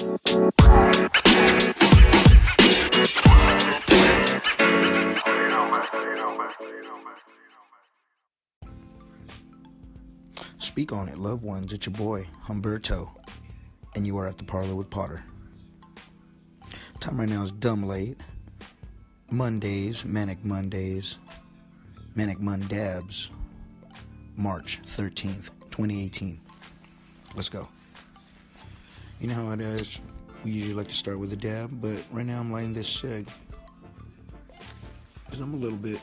[0.00, 0.14] Speak
[10.92, 11.74] on it, loved ones.
[11.74, 13.10] It's your boy, Humberto,
[13.94, 15.22] and you are at the parlor with Potter.
[16.98, 18.18] Time right now is dumb late.
[19.30, 21.18] Mondays, Manic Mondays,
[22.14, 23.28] Manic Mondabs,
[24.34, 26.40] March 13th, 2018.
[27.36, 27.68] Let's go.
[29.20, 30.00] You know how it is.
[30.44, 33.28] We usually like to start with a dab, but right now I'm lighting this cig.
[35.26, 36.00] Because I'm a little bit.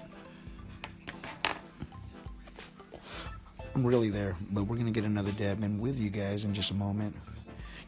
[3.74, 6.54] I'm really there, but we're going to get another dab in with you guys in
[6.54, 7.16] just a moment.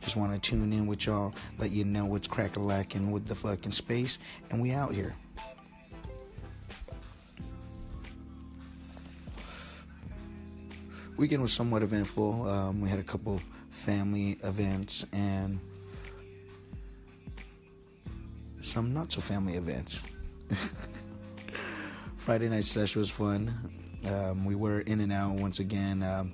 [0.01, 3.71] Just want to tune in with y'all, let you know what's crack-a-lacking with the fucking
[3.71, 4.17] space,
[4.49, 5.15] and we out here.
[11.17, 12.49] Weekend was somewhat eventful.
[12.49, 13.41] Um, we had a couple
[13.79, 15.59] family events and
[18.61, 20.03] some not so family events.
[22.17, 23.53] Friday night session was fun.
[24.05, 26.03] Um, we were in and out once again.
[26.03, 26.33] Um,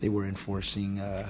[0.00, 1.26] they were enforcing uh,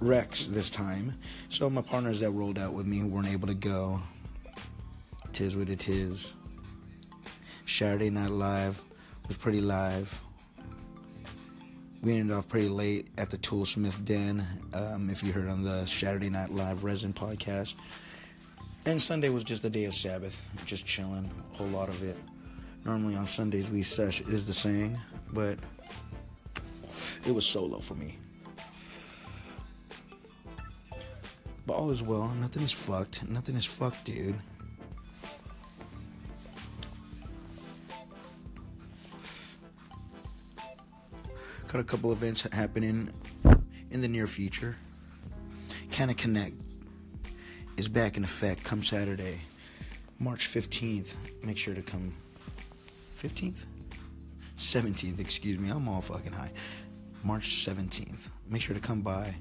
[0.00, 1.18] recs this time.
[1.48, 4.02] So my partners that rolled out with me weren't able to go.
[5.32, 6.34] Tis what it is.
[7.66, 8.82] Saturday Night Live
[9.28, 10.20] was pretty live.
[12.02, 15.84] We ended off pretty late at the Toolsmith Den, um, if you heard on the
[15.84, 17.74] Saturday Night Live Resin podcast.
[18.86, 20.34] And Sunday was just a day of Sabbath,
[20.64, 22.16] just chilling, a whole lot of it.
[22.86, 24.96] Normally on Sundays we sesh is the same,
[25.30, 25.58] but
[27.26, 28.16] it was solo for me.
[31.66, 32.28] But all is well.
[32.40, 33.28] Nothing is fucked.
[33.28, 34.40] Nothing is fucked, dude.
[41.70, 43.10] Got a couple events happening
[43.92, 44.74] in the near future.
[45.92, 46.56] Canna Connect
[47.76, 49.40] is back in effect come Saturday,
[50.18, 51.10] March 15th.
[51.44, 52.12] Make sure to come.
[53.22, 53.54] 15th?
[54.58, 55.70] 17th, excuse me.
[55.70, 56.50] I'm all fucking high.
[57.22, 58.18] March 17th.
[58.48, 59.32] Make sure to come by.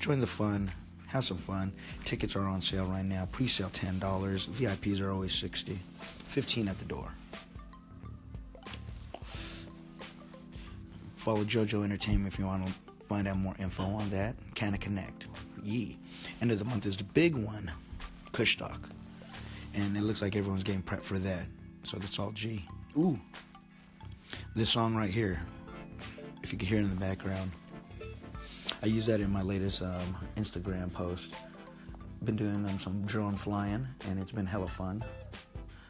[0.00, 0.70] Join the fun.
[1.06, 1.72] Have some fun.
[2.04, 3.26] Tickets are on sale right now.
[3.32, 4.00] Pre-sale $10.
[4.50, 5.78] VIPs are always 60.
[6.26, 7.10] 15 at the door.
[11.20, 12.72] Follow JoJo Entertainment if you want to
[13.06, 14.34] find out more info on that.
[14.54, 15.26] Canna Connect.
[15.62, 15.98] Yee.
[16.40, 17.70] End of the month is the big one.
[18.32, 18.56] Kush.
[19.74, 21.44] And it looks like everyone's getting prepped for that.
[21.84, 22.64] So that's all G.
[22.96, 23.20] Ooh.
[24.56, 25.42] This song right here.
[26.42, 27.52] If you can hear it in the background.
[28.82, 31.34] I use that in my latest um, Instagram post.
[32.24, 35.04] Been doing um, some drone flying, and it's been hella fun.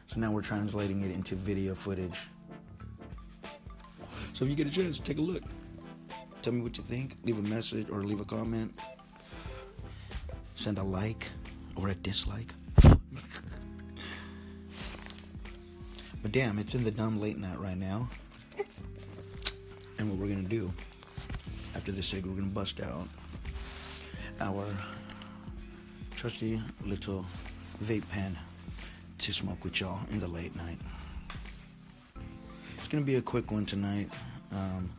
[0.07, 2.19] So now we're translating it into video footage.
[4.41, 5.43] So if you get a chance, take a look.
[6.41, 7.15] Tell me what you think.
[7.25, 8.73] Leave a message or leave a comment.
[10.55, 11.27] Send a like
[11.75, 12.51] or a dislike.
[12.81, 12.97] but
[16.31, 18.09] damn, it's in the dumb late night right now.
[19.99, 20.73] And what we're gonna do
[21.75, 23.07] after this cig, we're gonna bust out
[24.39, 24.65] our
[26.15, 27.27] trusty little
[27.83, 28.35] vape pen
[29.19, 30.79] to smoke with y'all in the late night.
[32.75, 34.09] It's gonna be a quick one tonight.
[34.51, 34.89] Um,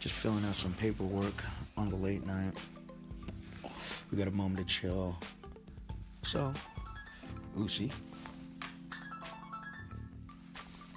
[0.00, 1.44] just filling out some paperwork
[1.76, 2.52] on the late night.
[4.10, 5.16] We got a moment to chill.
[6.24, 6.52] So,
[7.68, 7.90] see?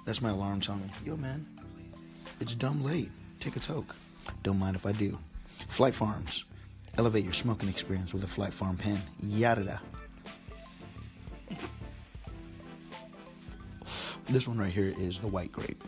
[0.06, 1.46] That's my alarm telling me, yo, man,
[2.40, 3.10] it's dumb late.
[3.38, 3.94] Take a toke.
[4.42, 5.18] Don't mind if I do.
[5.68, 6.44] Flight Farms.
[6.98, 9.00] Elevate your smoking experience with a Flight Farm pen.
[9.22, 9.80] Yada.
[14.26, 15.82] This one right here is the white grape.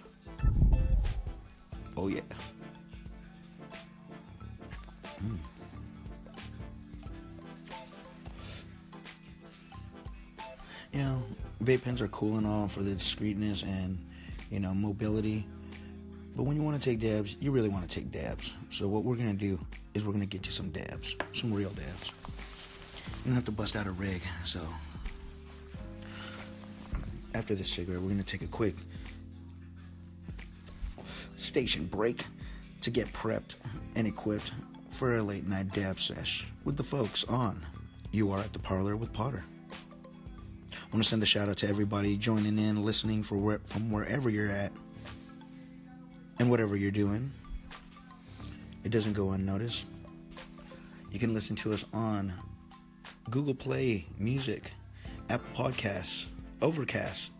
[2.02, 2.20] Oh, yeah.
[5.24, 5.38] Mm.
[10.92, 11.22] You know,
[11.62, 14.04] vape pens are cool and all for the discreetness and,
[14.50, 15.46] you know, mobility.
[16.34, 18.52] But when you want to take dabs, you really want to take dabs.
[18.70, 19.64] So what we're gonna do
[19.94, 22.10] is we're gonna get you some dabs, some real dabs.
[23.19, 24.22] You don't have to bust out a rig.
[24.43, 24.60] So
[27.32, 28.75] after this cigarette, we're gonna take a quick
[31.43, 32.25] station break
[32.81, 33.55] to get prepped
[33.94, 34.53] and equipped
[34.91, 37.65] for a late night dab sesh with the folks on
[38.12, 39.44] You Are at the Parlor with Potter.
[40.73, 43.91] I want to send a shout out to everybody joining in, listening for where, from
[43.91, 44.73] wherever you're at
[46.39, 47.33] and whatever you're doing.
[48.85, 49.87] It doesn't go unnoticed.
[51.11, 52.33] You can listen to us on
[53.31, 54.71] Google Play Music,
[55.31, 56.27] Apple Podcasts,
[56.61, 57.33] Overcast,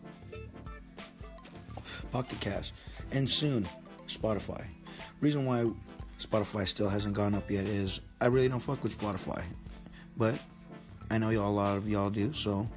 [2.11, 2.73] Pocket Cast,
[3.11, 3.67] and soon
[4.17, 4.65] Spotify.
[5.21, 5.69] Reason why
[6.19, 9.43] Spotify still hasn't gone up yet is I really don't fuck with Spotify,
[10.17, 10.39] but
[11.09, 12.67] I know y'all, a lot of y'all do, so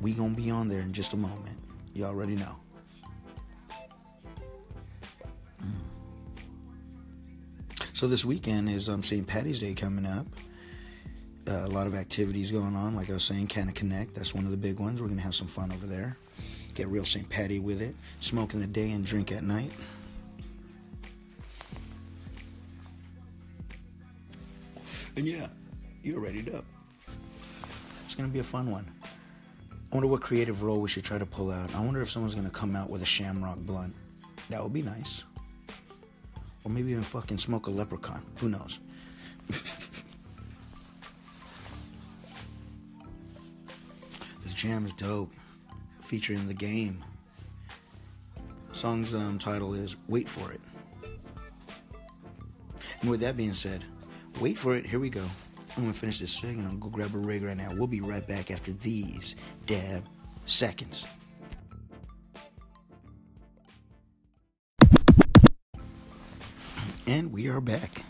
[0.00, 1.58] we gonna be on there in just a moment.
[1.94, 2.56] Y'all already know.
[5.62, 5.72] Mm.
[7.92, 9.26] So this weekend is um, St.
[9.26, 10.26] Patty's Day coming up.
[11.46, 12.96] Uh, a lot of activities going on.
[12.96, 14.14] Like I was saying, Canna Connect.
[14.14, 15.00] That's one of the big ones.
[15.00, 16.16] We're gonna have some fun over there.
[16.74, 17.28] Get real St.
[17.28, 17.94] Patty with it.
[18.20, 19.70] Smoke in the day and drink at night.
[25.16, 25.46] And yeah,
[26.02, 26.64] you're ready to up.
[28.04, 28.90] It's gonna be a fun one.
[29.02, 31.72] I wonder what creative roll we should try to pull out.
[31.74, 33.94] I wonder if someone's gonna come out with a shamrock blunt.
[34.50, 35.22] That would be nice.
[36.64, 38.22] Or maybe even fucking smoke a leprechaun.
[38.38, 38.80] Who knows?
[44.42, 45.32] this jam is dope.
[46.06, 47.04] Featuring the game.
[48.72, 50.60] Song's um, title is Wait For It.
[53.00, 53.84] And with that being said,
[54.40, 54.86] wait for it.
[54.86, 55.24] Here we go.
[55.76, 56.66] I'm gonna finish this second.
[56.66, 57.72] I'll go grab a rig right now.
[57.74, 59.34] We'll be right back after these
[59.66, 60.04] dab
[60.46, 61.04] seconds.
[67.06, 68.02] And we are back.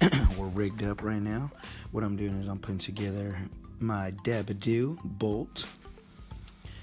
[0.38, 1.50] We're rigged up right now.
[1.92, 3.38] What I'm doing is I'm putting together
[3.80, 5.64] my Dabadoo bolt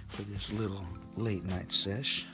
[0.07, 0.85] for this little
[1.15, 2.25] late night sesh.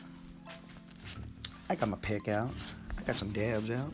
[1.70, 2.52] I got my pick out.
[2.98, 3.94] I got some dabs out.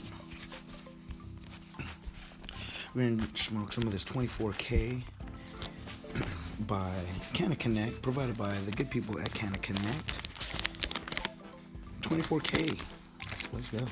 [2.97, 5.03] We're gonna smoke some of this 24K
[6.61, 6.91] by
[7.31, 10.13] Canna Connect, provided by the good people at Canna Connect.
[12.01, 12.75] 24K.
[13.53, 13.85] Let's go.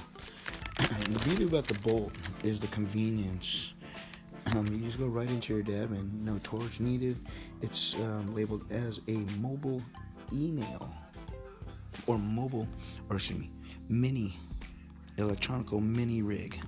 [1.12, 3.74] the beauty about the Bolt is the convenience.
[4.56, 7.16] Um, you just go right into your dab and no torch needed.
[7.62, 9.84] It's um, labeled as a mobile
[10.34, 10.92] e-nail
[12.08, 12.68] or mobile,
[13.12, 13.52] or excuse me,
[13.88, 14.40] mini
[15.20, 16.60] electronical mini rig.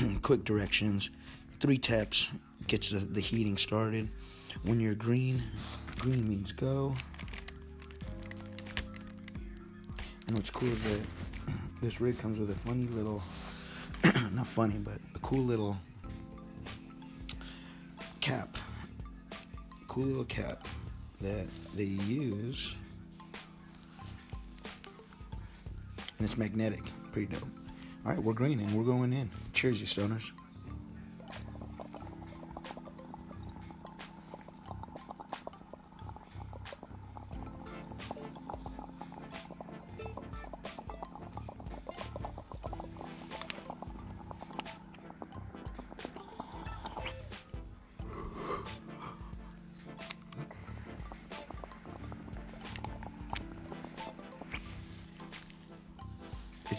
[0.22, 1.10] quick directions.
[1.60, 2.28] Three taps
[2.66, 4.08] gets the, the heating started.
[4.62, 5.42] When you're green,
[5.98, 6.94] green means go.
[10.28, 11.00] And what's cool is that
[11.82, 13.22] this rig comes with a funny little,
[14.32, 15.76] not funny, but a cool little
[18.20, 18.56] cap.
[19.88, 20.66] Cool little cap
[21.20, 22.74] that they use.
[26.18, 26.82] And it's magnetic.
[27.12, 27.59] Pretty dope.
[28.04, 29.30] All right, we're green and we're going in.
[29.52, 30.30] Cheers, you stoners.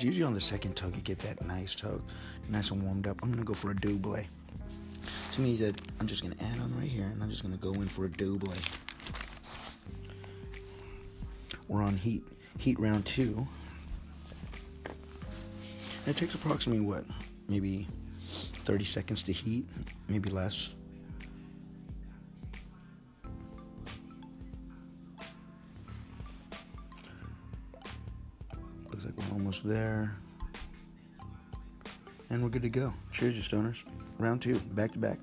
[0.01, 2.01] Usually on the second tug you get that nice tug,
[2.49, 3.19] nice and warmed up.
[3.21, 4.17] I'm gonna go for a double.
[5.33, 7.73] To me, that I'm just gonna add on right here, and I'm just gonna go
[7.73, 8.51] in for a double.
[11.67, 12.23] We're on heat
[12.57, 13.47] heat round two.
[14.85, 17.05] And it takes approximately what,
[17.47, 17.87] maybe
[18.65, 19.67] 30 seconds to heat,
[20.07, 20.69] maybe less.
[29.51, 30.15] Almost there.
[32.29, 32.93] And we're good to go.
[33.11, 33.83] Cheers, you stoners.
[34.17, 35.19] Round two, back to back.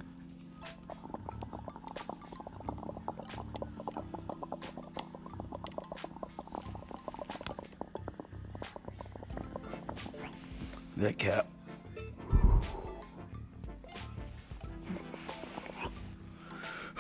[10.98, 11.46] That cap.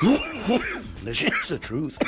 [1.02, 1.98] this is the truth.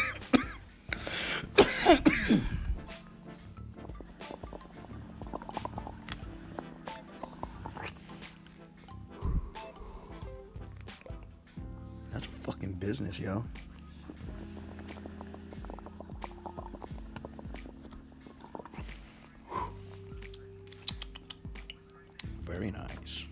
[22.51, 23.27] Very nice.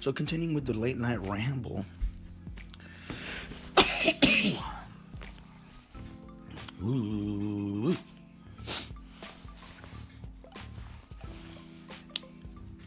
[0.00, 1.84] So, continuing with the late night ramble.
[3.76, 4.58] I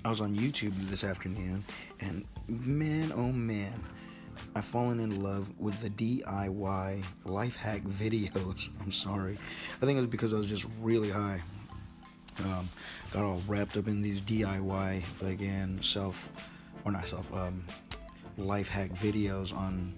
[0.10, 1.64] was on YouTube this afternoon
[2.00, 3.80] and man, oh man,
[4.56, 8.70] I've fallen in love with the DIY life hack videos.
[8.82, 9.38] I'm sorry.
[9.82, 11.44] I think it was because I was just really high.
[12.44, 12.70] Um,
[13.12, 16.30] got all wrapped up in these DIY again self
[16.84, 17.63] or not self um,
[18.38, 19.94] life hack videos on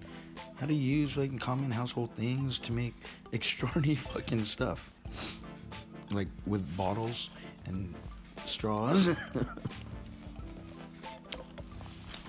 [0.55, 2.93] how to use like common household things to make
[3.31, 4.91] extraordinary fucking stuff
[6.11, 7.29] like with bottles
[7.65, 7.93] and
[8.45, 9.09] straws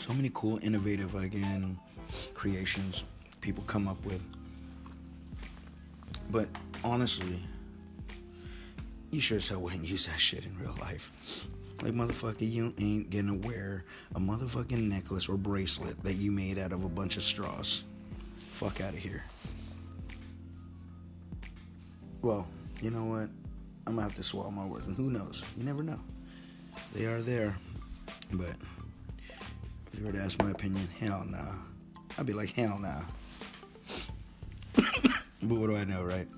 [0.08, 1.78] So many cool, innovative, again,
[2.32, 3.04] creations
[3.42, 4.22] people come up with.
[6.30, 6.48] But
[6.82, 7.42] honestly,
[9.18, 11.10] you sure as hell wouldn't use that shit in real life.
[11.82, 13.84] Like, motherfucker, you ain't gonna wear
[14.14, 17.82] a motherfucking necklace or bracelet that you made out of a bunch of straws.
[18.52, 19.24] Fuck out of here.
[22.22, 22.46] Well,
[22.80, 23.28] you know what?
[23.88, 25.42] I'm gonna have to swallow my words, and who knows?
[25.56, 25.98] You never know.
[26.94, 27.56] They are there,
[28.30, 28.54] but
[29.92, 31.54] if you were to ask my opinion, hell nah.
[32.16, 33.00] I'd be like, hell nah.
[34.76, 36.28] but what do I know, right?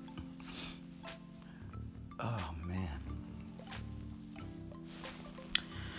[2.23, 2.99] Oh man.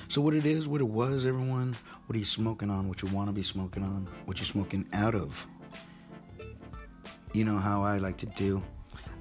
[0.08, 1.74] So what it is, what it was, everyone.
[2.06, 2.88] What are you smoking on?
[2.88, 4.06] What you want to be smoking on?
[4.26, 5.46] What you smoking out of?
[7.32, 8.62] You know how I like to do.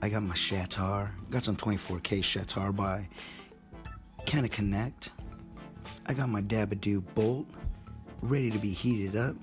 [0.01, 1.11] I got my shatter.
[1.29, 3.07] Got some 24K shatter by
[4.25, 5.11] Canna Connect.
[6.05, 7.47] I got my Dabadoo Bolt
[8.21, 9.35] ready to be heated up.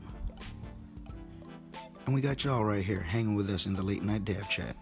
[2.06, 4.76] And we got y'all right here hanging with us in the late night dab chat.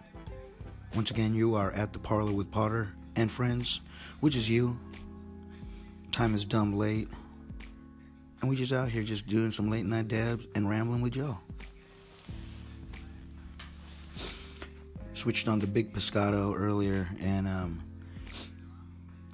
[0.95, 3.81] Once again, you are at the parlor with Potter and friends,
[4.21, 4.79] which is you.
[6.13, 7.09] Time is dumb late.
[8.41, 11.39] And we just out here just doing some late night dabs and rambling with y'all.
[15.15, 17.83] Switched on the Big Pescado earlier, and um,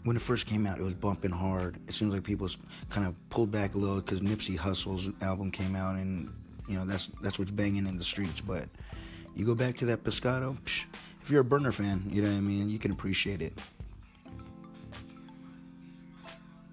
[0.04, 1.76] when it first came out, it was bumping hard.
[1.88, 2.48] It seems like people
[2.90, 6.32] kind of pulled back a little because Nipsey Hussle's album came out, and
[6.68, 8.40] you know that's that's what's banging in the streets.
[8.40, 8.68] But
[9.34, 10.84] you go back to that Pescado, psh,
[11.22, 12.68] if you're a Berner fan, you know what I mean.
[12.68, 13.56] You can appreciate it.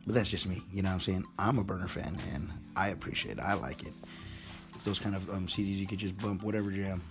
[0.05, 1.25] But that's just me, you know what I'm saying?
[1.37, 3.41] I'm a Berner fan, and I appreciate it.
[3.41, 3.93] I like it.
[4.83, 7.03] Those kind of um, CDs you could just bump whatever jam.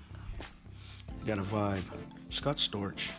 [1.26, 1.82] Got a vibe.
[2.30, 3.10] Scott Storch.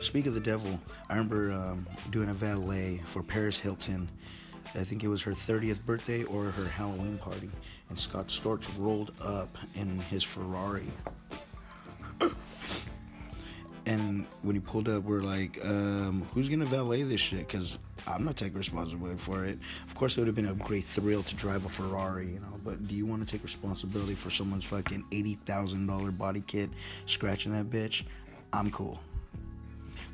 [0.00, 4.08] Speak of the devil, I remember um, doing a valet for Paris Hilton.
[4.74, 7.50] I think it was her 30th birthday or her Halloween party,
[7.90, 10.90] and Scott Storch rolled up in his Ferrari.
[13.84, 17.48] And when he pulled up, we're like, um, who's gonna valet this shit?
[17.48, 19.58] Because I'm not taking responsibility for it.
[19.88, 22.60] Of course, it would have been a great thrill to drive a Ferrari, you know.
[22.64, 26.70] But do you want to take responsibility for someone's fucking eighty thousand dollar body kit
[27.06, 28.04] scratching that bitch?
[28.52, 29.00] I'm cool.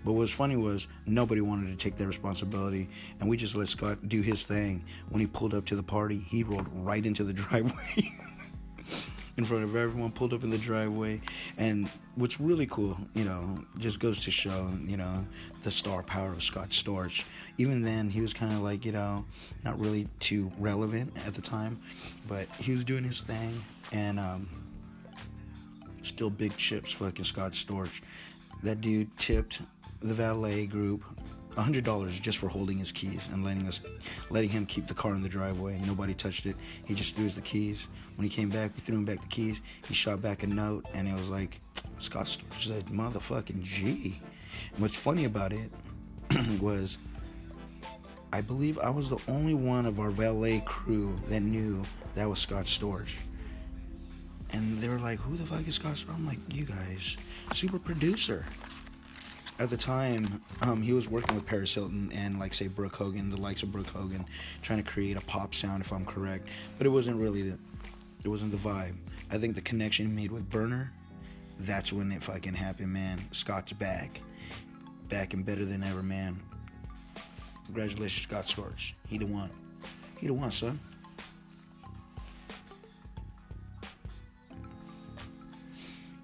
[0.04, 2.88] But what's funny was nobody wanted to take that responsibility,
[3.20, 4.84] and we just let Scott do his thing.
[5.10, 8.14] When he pulled up to the party, he rolled right into the driveway.
[9.38, 11.20] In front of everyone, pulled up in the driveway.
[11.56, 15.24] And what's really cool, you know, just goes to show, you know,
[15.62, 17.22] the star power of Scott Storch.
[17.56, 19.24] Even then, he was kind of like, you know,
[19.64, 21.80] not really too relevant at the time,
[22.26, 24.48] but he was doing his thing, and um,
[26.02, 28.00] still big chips, fucking Scott Storch.
[28.64, 29.60] That dude tipped
[30.00, 31.04] the valet group
[31.62, 33.80] hundred dollars just for holding his keys and letting us,
[34.30, 35.80] letting him keep the car in the driveway.
[35.84, 36.56] Nobody touched it.
[36.84, 37.86] He just threw us the keys.
[38.16, 39.60] When he came back, we threw him back the keys.
[39.86, 41.60] He shot back a note, and it was like,
[42.00, 44.20] Scott said, "Motherfucking G."
[44.72, 45.70] And what's funny about it
[46.60, 46.98] was,
[48.32, 51.82] I believe I was the only one of our valet crew that knew
[52.14, 53.14] that was Scott Storch.
[54.50, 57.16] And they were like, "Who the fuck is Scott Storch?" I'm like, "You guys,
[57.52, 58.44] super producer."
[59.58, 63.28] At the time, um, he was working with Paris Hilton and, like, say, Brooke Hogan,
[63.28, 64.24] the likes of Brooke Hogan,
[64.62, 66.48] trying to create a pop sound, if I'm correct.
[66.76, 67.58] But it wasn't really the,
[68.22, 68.94] it wasn't the vibe.
[69.30, 70.92] I think the connection made with Berner,
[71.60, 73.18] that's when it fucking happened, man.
[73.32, 74.20] Scott's back,
[75.08, 76.40] back and better than ever, man.
[77.66, 78.92] Congratulations, Scott Storch.
[79.08, 79.50] He the one.
[80.18, 80.78] He the one, son.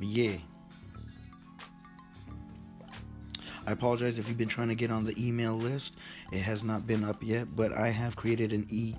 [0.01, 0.37] yeah.
[3.67, 5.95] I apologize if you've been trying to get on the email list.
[6.33, 8.95] It has not been up yet, but I have created an e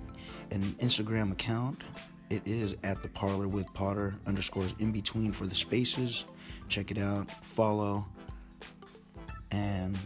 [0.50, 1.82] an Instagram account.
[2.30, 6.24] It is at the parlor with Potter underscores in between for the spaces.
[6.68, 8.06] Check it out, follow,
[9.52, 9.96] and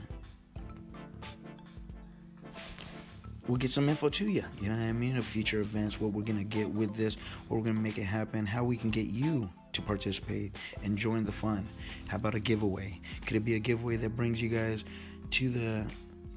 [3.49, 4.45] we'll get some info to you.
[4.61, 5.17] You know what I mean?
[5.17, 7.17] Of future events, what we're gonna get with this,
[7.49, 11.25] what we're gonna make it happen, how we can get you to participate and join
[11.25, 11.67] the fun.
[12.09, 13.01] How about a giveaway?
[13.27, 14.85] Could it be a giveaway that brings you guys
[15.33, 15.87] to the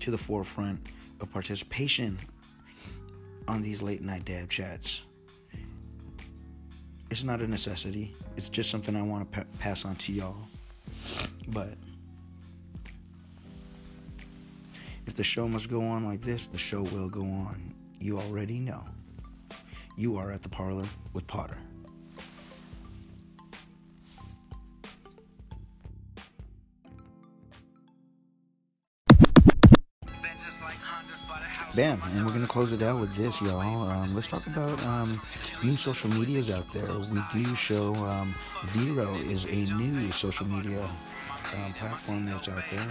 [0.01, 0.79] to the forefront
[1.19, 2.17] of participation
[3.47, 5.01] on these late night dab chats?
[7.09, 8.15] It's not a necessity.
[8.37, 10.47] It's just something I want to pa- pass on to y'all.
[11.49, 11.73] But
[15.05, 17.73] if the show must go on like this, the show will go on.
[17.99, 18.83] You already know.
[19.95, 21.57] You are at the parlor with Potter.
[31.75, 33.89] Bam, and we're gonna close it out with this, y'all.
[33.89, 35.19] Um, let's talk about um,
[35.63, 36.87] new social medias out there.
[37.11, 40.87] We do show um, Vero is a new social media
[41.55, 42.87] um, platform that's out there.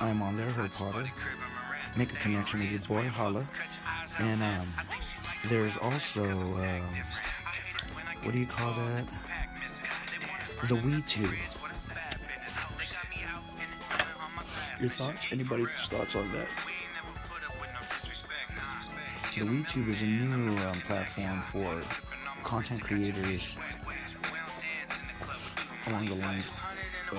[0.00, 1.10] I, am on there, Harry Potter.
[1.96, 3.46] Make a connection with your boy, holla.
[4.18, 4.68] And um,
[5.48, 6.82] there's also, um,
[8.22, 9.06] what do you call that?
[10.68, 11.36] The WeedTube.
[14.78, 15.26] Your thoughts?
[15.32, 16.48] Anybody's thoughts on that?
[19.40, 21.80] The WeedTube is a new um, platform for
[22.44, 23.54] content creators
[25.86, 26.60] along the lines
[27.10, 27.16] of,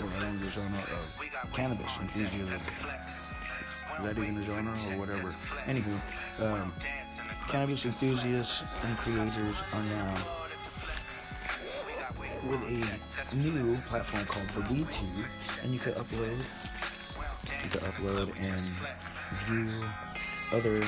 [0.00, 2.72] or along the genre of cannabis enthusiasm.
[3.04, 3.32] Is
[4.00, 5.28] that even a genre or whatever?
[5.66, 6.00] Anywho,
[6.44, 6.72] um,
[7.48, 10.14] cannabis enthusiasts and creators are now
[12.48, 15.24] with a new platform called the WeedTube,
[15.64, 16.68] and you can upload,
[17.64, 18.60] you can upload and
[19.48, 19.82] view
[20.52, 20.86] other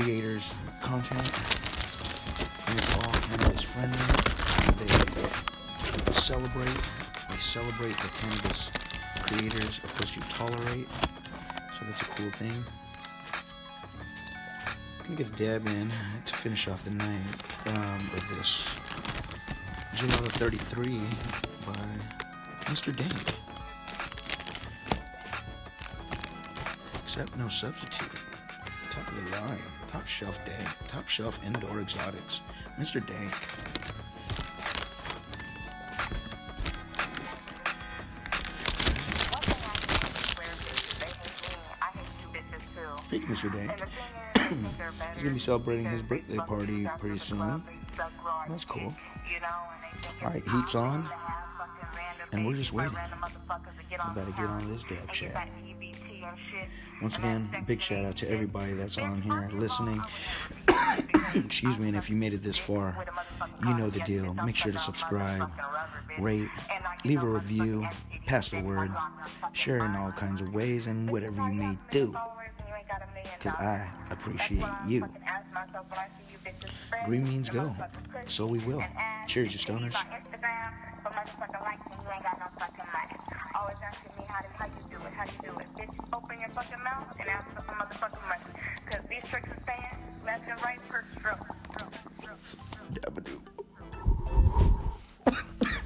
[0.00, 1.20] creators' content,
[2.68, 3.98] it's all cannabis friendly.
[6.04, 6.78] They celebrate,
[7.28, 8.70] they celebrate the cannabis
[9.22, 10.88] creators, of course you tolerate,
[11.72, 12.64] so that's a cool thing.
[15.00, 15.92] I'm gonna get a dab in
[16.26, 17.20] to finish off the night
[17.66, 18.66] um, of this
[19.96, 21.00] Gelato 33
[21.66, 21.72] by
[22.66, 22.94] Mr.
[22.94, 23.12] Dank.
[27.02, 28.27] Except no substitute.
[28.98, 29.58] Top of the line.
[29.88, 30.68] Top shelf dank.
[30.88, 32.40] Top shelf indoor exotics.
[32.80, 33.06] Mr.
[33.06, 33.32] Dank.
[43.08, 43.52] Thank you, Mr.
[43.52, 43.70] Dank.
[45.14, 47.62] He's gonna be celebrating his birthday party pretty soon.
[48.48, 48.92] That's cool.
[50.22, 51.08] Alright, heat's on.
[52.32, 52.96] And we're just waiting.
[53.90, 55.48] We better get on this dab chat.
[57.00, 60.00] Once again, big shout out to everybody that's on here listening.
[61.34, 63.06] Excuse me, and if you made it this far,
[63.64, 64.34] you know the deal.
[64.34, 65.50] Make sure to subscribe,
[66.18, 66.48] rate,
[67.04, 67.86] leave a review,
[68.26, 68.92] pass the word,
[69.52, 72.14] share in all kinds of ways, and whatever you may do.
[73.38, 75.08] Because I appreciate you.
[77.06, 77.74] Green means go.
[78.26, 78.82] So we will.
[79.26, 79.94] Cheers, you stoners.
[83.54, 83.78] Always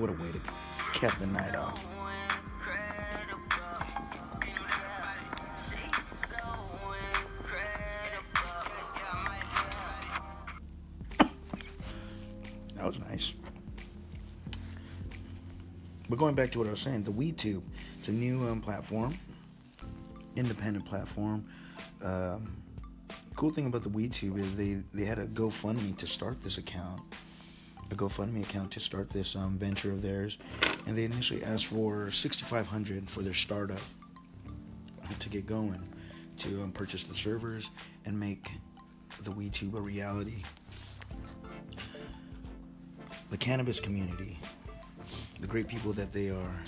[0.00, 1.78] What a way to cap the night off.
[12.76, 13.34] That was nice.
[16.08, 17.60] But going back to what I was saying, the WeedTube,
[17.98, 19.12] it's a new um, platform,
[20.34, 21.44] independent platform.
[22.02, 22.56] Um,
[23.36, 27.02] cool thing about the WeedTube is they they had a GoFundMe to start this account,
[27.90, 30.38] a GoFundMe account to start this um, venture of theirs,
[30.86, 33.80] and they initially asked for 6,500 for their startup
[35.18, 35.82] to get going,
[36.38, 37.68] to um, purchase the servers
[38.04, 38.50] and make
[39.22, 40.42] the WeedTube a reality
[43.30, 44.38] the cannabis community,
[45.40, 46.62] the great people that they are.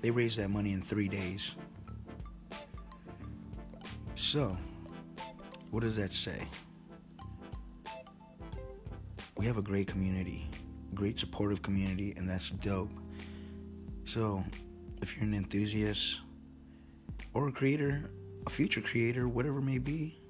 [0.00, 1.54] They raised that money in three days.
[4.16, 4.56] So,
[5.72, 6.38] what does that say?
[9.38, 10.50] We have a great community,
[10.94, 12.90] great supportive community, and that's dope.
[14.04, 14.44] So,
[15.00, 16.20] if you're an enthusiast
[17.32, 18.10] or a creator,
[18.46, 20.20] a future creator, whatever it may be,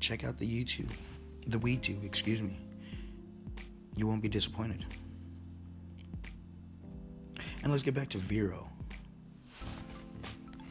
[0.00, 0.90] check out the YouTube,
[1.46, 2.58] the WeedTube, excuse me.
[3.94, 4.84] You won't be disappointed.
[7.62, 8.68] And let's get back to Vero.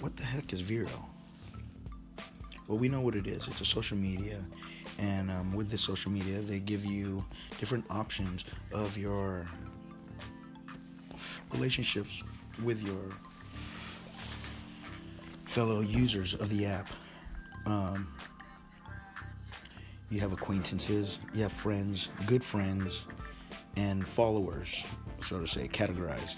[0.02, 0.90] What the heck is Vero?
[2.70, 3.48] Well, we know what it is.
[3.48, 4.38] It's a social media,
[5.00, 7.26] and um, with the social media, they give you
[7.58, 9.48] different options of your
[11.52, 12.22] relationships
[12.64, 13.02] with your
[15.46, 16.88] fellow users of the app.
[17.66, 18.08] Um,
[20.12, 23.02] you have acquaintances, you have friends, good friends,
[23.78, 24.84] and followers,
[25.24, 26.36] so to say, categorized.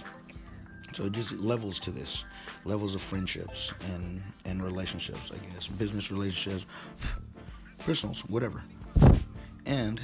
[0.94, 2.24] So just levels to this,
[2.66, 6.66] levels of friendships and and relationships, I guess, business relationships,
[7.80, 8.64] personals, whatever,
[9.66, 10.02] and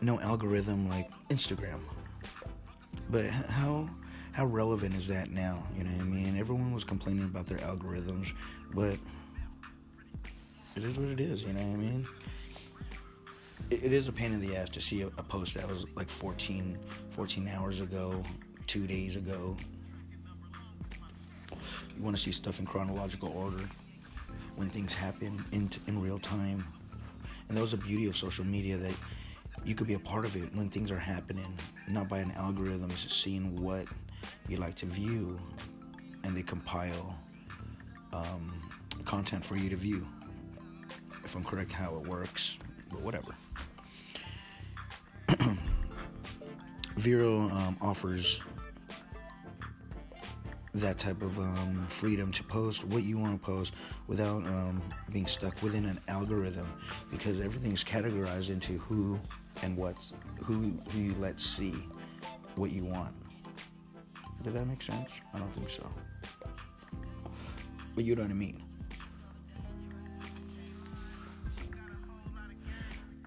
[0.00, 1.80] no algorithm like Instagram.
[3.10, 3.88] But how
[4.32, 5.64] how relevant is that now?
[5.76, 6.38] You know what I mean?
[6.38, 8.30] Everyone was complaining about their algorithms,
[8.74, 8.96] but
[10.76, 11.42] it is what it is.
[11.42, 12.06] You know what I mean?
[13.70, 16.78] It, is a pain in the ass to see a post that was like 14,
[17.10, 18.22] 14 hours ago,
[18.68, 19.56] two days ago.
[21.50, 23.64] You want to see stuff in chronological order
[24.56, 26.64] when things happen in in real time.
[27.48, 28.94] And that was the beauty of social media that
[29.64, 31.52] you could be a part of it when things are happening,
[31.88, 33.86] not by an algorithm, it's seeing what
[34.48, 35.38] you like to view,
[36.24, 37.16] and they compile
[38.12, 38.70] um,
[39.04, 40.06] content for you to view.
[41.24, 42.58] If I'm correct, how it works,
[42.90, 43.34] but whatever.
[46.96, 48.40] Vero um, offers
[50.80, 53.72] that type of um, freedom to post what you want to post
[54.06, 56.66] without um, being stuck within an algorithm
[57.10, 59.18] because everything's categorized into who
[59.62, 59.96] and what
[60.42, 61.74] who who you let see
[62.56, 63.14] what you want.
[64.42, 65.10] Does that make sense?
[65.34, 65.86] I don't think so.
[67.94, 68.62] But you know what I mean.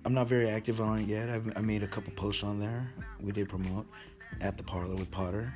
[0.03, 1.29] I'm not very active on it yet.
[1.29, 2.91] I've, I made a couple posts on there.
[3.19, 3.85] We did promote
[4.39, 5.53] at the parlor with Potter.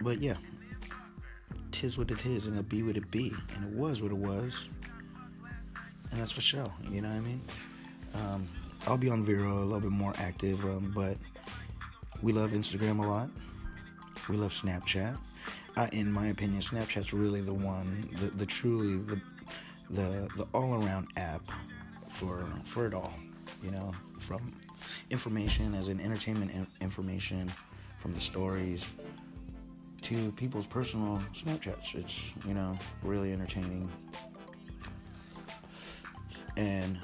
[0.00, 0.36] But yeah,
[1.72, 4.16] tis what it is, and it'll be what it be, and it was what it
[4.16, 4.52] was,
[6.10, 6.66] and that's for sure.
[6.90, 7.40] You know what I mean?
[8.14, 8.48] Um,
[8.86, 11.16] I'll be on Vero a little bit more active, um, but
[12.22, 13.30] we love Instagram a lot.
[14.28, 15.16] We love Snapchat.
[15.76, 19.20] Uh, in my opinion, Snapchat's really the one, the, the truly the
[19.90, 21.42] the the all-around app
[22.14, 23.12] for for it all.
[23.62, 24.54] You know, from
[25.10, 27.50] information as in entertainment information,
[28.00, 28.82] from the stories
[30.06, 31.96] to people's personal Snapchats.
[31.96, 33.90] It's you know really entertaining
[36.56, 36.96] and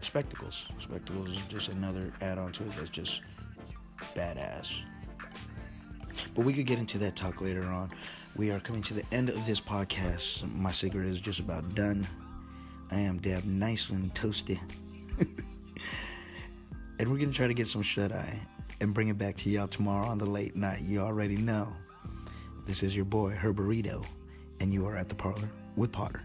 [0.00, 0.66] spectacles.
[0.80, 3.20] Spectacles is just another add-on to it that's just
[4.16, 4.80] badass.
[6.34, 7.92] But we could get into that talk later on.
[8.34, 10.52] We are coming to the end of this podcast.
[10.52, 12.04] My cigarette is just about done.
[12.90, 14.58] I am dabbed nice and toasty.
[16.98, 18.40] and we're gonna try to get some shut eye
[18.80, 20.80] and bring it back to y'all tomorrow on the late night.
[20.82, 21.72] You already know.
[22.66, 24.02] This is your boy, Herberito,
[24.60, 26.22] and you are at the parlor with Potter.